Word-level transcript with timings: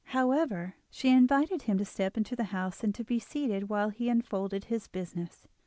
However, 0.15 0.73
she 0.89 1.09
invited 1.09 1.61
him 1.61 1.77
to 1.77 1.85
step 1.85 2.17
into 2.17 2.35
the 2.35 2.45
house 2.45 2.83
and 2.83 3.05
be 3.05 3.19
seated 3.19 3.69
while 3.69 3.89
he 3.89 4.09
unfolded 4.09 4.63
his 4.63 4.87
business. 4.87 5.47